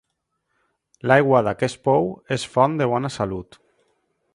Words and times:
L'aigua 1.11 1.43
d'aquest 1.49 1.79
pou 1.89 2.11
és 2.39 2.49
font 2.57 2.81
de 2.83 2.89
bona 2.95 3.17
salut. 3.21 3.65